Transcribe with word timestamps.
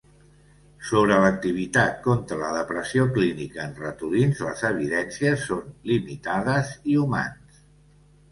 Sobre 0.91 1.17
l'activitat 1.23 1.97
contra 2.05 2.37
la 2.43 2.47
depressió 2.55 3.03
clínica 3.17 3.61
en 3.67 3.77
ratolins 3.83 4.41
les 4.47 4.65
evidències 4.71 5.45
són 5.51 5.67
limitades 5.91 6.73
i 6.95 6.97
humans. 7.03 7.61